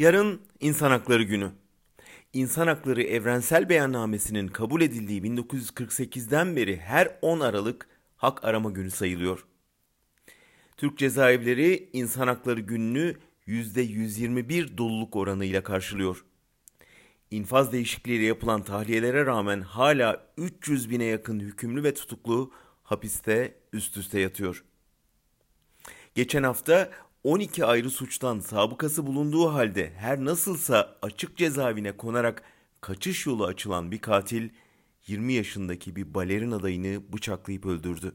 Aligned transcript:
Yarın 0.00 0.40
İnsan 0.60 0.90
Hakları 0.90 1.22
Günü. 1.22 1.50
İnsan 2.32 2.66
Hakları 2.66 3.02
Evrensel 3.02 3.68
Beyannamesi'nin 3.68 4.48
kabul 4.48 4.80
edildiği 4.80 5.22
1948'den 5.22 6.56
beri 6.56 6.76
her 6.76 7.18
10 7.22 7.40
Aralık 7.40 7.88
hak 8.16 8.44
arama 8.44 8.70
günü 8.70 8.90
sayılıyor. 8.90 9.46
Türk 10.76 10.98
cezaevleri 10.98 11.90
İnsan 11.92 12.26
Hakları 12.26 12.60
Günü'nü 12.60 13.16
%121 13.46 14.78
doluluk 14.78 15.16
oranıyla 15.16 15.62
karşılıyor. 15.62 16.24
İnfaz 17.30 17.72
değişikliğiyle 17.72 18.24
yapılan 18.24 18.62
tahliyelere 18.62 19.26
rağmen 19.26 19.60
hala 19.60 20.26
300 20.36 20.90
bine 20.90 21.04
yakın 21.04 21.40
hükümlü 21.40 21.84
ve 21.84 21.94
tutuklu 21.94 22.52
hapiste 22.82 23.54
üst 23.72 23.96
üste 23.96 24.20
yatıyor. 24.20 24.64
Geçen 26.14 26.42
hafta 26.42 26.90
12 27.24 27.64
ayrı 27.64 27.90
suçtan 27.90 28.40
sabıkası 28.40 29.06
bulunduğu 29.06 29.52
halde 29.52 29.92
her 29.96 30.24
nasılsa 30.24 30.96
açık 31.02 31.36
cezaevine 31.36 31.96
konarak 31.96 32.42
kaçış 32.80 33.26
yolu 33.26 33.44
açılan 33.44 33.90
bir 33.90 33.98
katil 33.98 34.48
20 35.06 35.32
yaşındaki 35.32 35.96
bir 35.96 36.14
balerin 36.14 36.50
adayını 36.50 37.12
bıçaklayıp 37.12 37.66
öldürdü. 37.66 38.14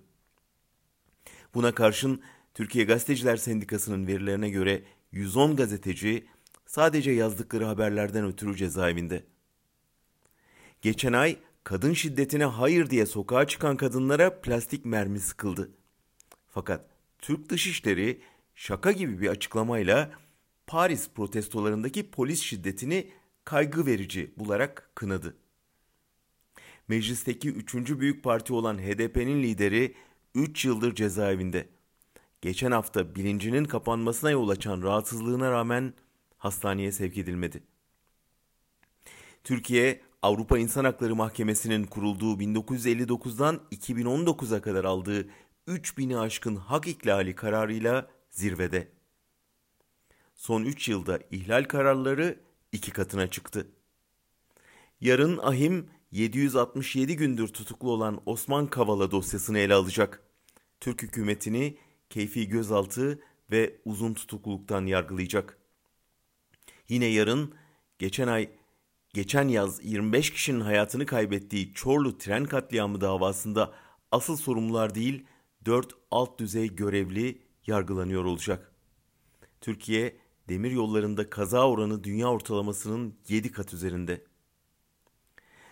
Buna 1.54 1.76
karşın 1.76 2.22
Türkiye 2.54 2.86
Gazeteciler 2.86 3.38
Sendikası'nın 3.38 4.08
verilerine 4.08 4.50
göre 4.50 4.84
110 5.12 5.56
gazeteci 5.56 6.28
sadece 6.66 7.12
yazdıkları 7.12 7.66
haberlerden 7.66 8.26
ötürü 8.26 8.56
cezaevinde. 8.56 9.24
Geçen 10.82 11.14
ay 11.14 11.38
kadın 11.64 11.94
şiddetine 11.94 12.46
hayır 12.46 12.90
diye 12.90 13.06
sokağa 13.06 13.48
çıkan 13.48 13.78
kadınlara 13.78 14.42
plastik 14.42 14.86
mermi 14.86 15.20
sıkıldı. 15.20 15.72
Fakat 16.48 16.86
Türk 17.20 17.50
Dışişleri 17.50 18.22
şaka 18.56 18.92
gibi 18.92 19.22
bir 19.22 19.30
açıklamayla 19.30 20.12
Paris 20.68 21.10
protestolarındaki 21.10 22.12
polis 22.12 22.42
şiddetini 22.42 23.12
kaygı 23.44 23.86
verici 23.86 24.34
bularak 24.38 24.92
kınadı. 24.96 25.38
Meclisteki 26.88 27.50
üçüncü 27.50 28.00
büyük 28.00 28.24
parti 28.24 28.54
olan 28.54 28.78
HDP'nin 28.78 29.44
lideri 29.44 29.96
3 30.36 30.66
yıldır 30.66 30.96
cezaevinde. 30.96 31.70
Geçen 32.42 32.72
hafta 32.72 33.16
bilincinin 33.16 33.66
kapanmasına 33.66 34.32
yol 34.32 34.50
açan 34.50 34.82
rahatsızlığına 34.82 35.52
rağmen 35.52 35.94
hastaneye 36.38 36.92
sevk 36.92 37.18
edilmedi. 37.18 37.64
Türkiye, 39.44 40.02
Avrupa 40.22 40.58
İnsan 40.58 40.86
Hakları 40.86 41.16
Mahkemesi'nin 41.16 41.84
kurulduğu 41.84 42.34
1959'dan 42.40 43.62
2019'a 43.72 44.62
kadar 44.62 44.84
aldığı 44.84 45.28
3000'i 45.68 46.18
aşkın 46.18 46.56
hak 46.56 46.88
ihlali 46.88 47.36
kararıyla 47.36 48.08
zirvede. 48.36 48.92
Son 50.36 50.64
3 50.64 50.90
yılda 50.90 51.20
ihlal 51.32 51.64
kararları 51.64 52.40
iki 52.72 52.92
katına 52.92 53.28
çıktı. 53.28 53.68
Yarın 55.02 55.38
Ahim 55.38 55.90
767 56.12 57.16
gündür 57.16 57.48
tutuklu 57.48 57.92
olan 57.92 58.22
Osman 58.26 58.68
Kavala 58.68 59.12
dosyasını 59.12 59.60
ele 59.60 59.74
alacak. 59.74 60.24
Türk 60.80 61.02
hükümetini 61.02 61.78
keyfi 62.10 62.50
gözaltı 62.50 63.20
ve 63.52 63.76
uzun 63.86 64.14
tutukluluktan 64.14 64.86
yargılayacak. 64.86 65.58
Yine 66.90 67.06
yarın 67.06 67.54
geçen 68.00 68.28
ay 68.28 68.50
geçen 69.14 69.48
yaz 69.48 69.86
25 69.86 70.32
kişinin 70.32 70.62
hayatını 70.62 71.06
kaybettiği 71.06 71.74
Çorlu 71.74 72.18
tren 72.18 72.46
katliamı 72.46 73.02
davasında 73.02 73.74
asıl 74.12 74.38
sorumlular 74.38 74.96
değil 74.96 75.26
4 75.66 75.94
alt 76.12 76.40
düzey 76.40 76.76
görevli 76.76 77.45
yargılanıyor 77.68 78.26
olacak. 78.26 78.72
Türkiye 79.62 80.18
demir 80.50 80.72
yollarında 80.72 81.30
kaza 81.30 81.70
oranı 81.70 82.04
dünya 82.04 82.28
ortalamasının 82.28 83.16
7 83.28 83.52
kat 83.52 83.74
üzerinde. 83.74 84.26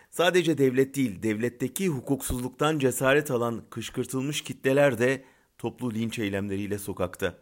Sadece 0.09 0.57
devlet 0.57 0.95
değil, 0.95 1.23
devletteki 1.23 1.87
hukuksuzluktan 1.87 2.79
cesaret 2.79 3.31
alan 3.31 3.63
kışkırtılmış 3.69 4.41
kitleler 4.41 4.97
de 4.99 5.23
toplu 5.57 5.93
linç 5.93 6.19
eylemleriyle 6.19 6.79
sokakta. 6.79 7.37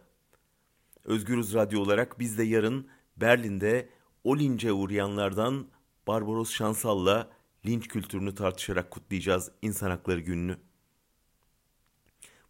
Özgürüz 1.04 1.54
Radyo 1.54 1.80
olarak 1.80 2.18
biz 2.18 2.38
de 2.38 2.42
yarın 2.42 2.88
Berlin'de 3.16 3.88
o 4.24 4.38
lince 4.38 4.72
uğrayanlardan 4.72 5.66
Barbaros 6.06 6.50
Şansal'la 6.50 7.30
linç 7.66 7.88
kültürünü 7.88 8.34
tartışarak 8.34 8.90
kutlayacağız 8.90 9.50
İnsan 9.62 9.90
Hakları 9.90 10.20
Günü'nü 10.20 10.56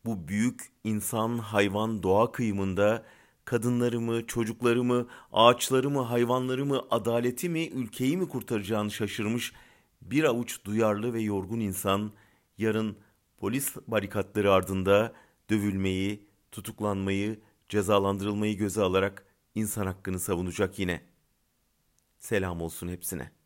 bu 0.05 0.29
büyük 0.29 0.73
insan 0.85 1.39
hayvan 1.39 2.03
doğa 2.03 2.33
kıyımında 2.33 3.05
kadınlarımı, 3.45 4.27
çocuklarımı, 4.27 5.07
ağaçlarımı, 5.33 6.01
hayvanlarımı, 6.01 6.83
adaletimi, 6.91 7.67
ülkeyi 7.67 8.17
mi 8.17 8.29
kurtaracağını 8.29 8.91
şaşırmış 8.91 9.53
bir 10.03 10.25
avuç 10.25 10.65
duyarlı 10.65 11.15
ve 11.15 11.21
yorgun 11.21 11.61
insan 11.61 12.12
yarın 12.59 12.97
polis 13.39 13.77
barikatları 13.87 14.53
ardında 14.53 15.12
dövülmeyi, 15.51 16.27
tutuklanmayı, 16.53 17.41
cezalandırılmayı 17.69 18.57
göze 18.57 18.83
alarak 18.83 19.27
insan 19.55 19.87
hakkını 19.87 20.21
savunacak 20.21 20.79
yine. 20.79 21.03
Selam 22.19 22.61
olsun 22.61 22.89
hepsine. 22.89 23.42